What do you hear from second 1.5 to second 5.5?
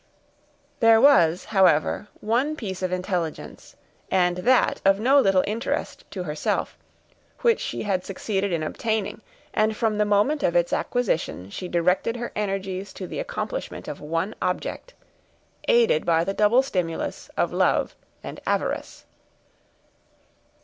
however, one piece of intelligence, and that of no little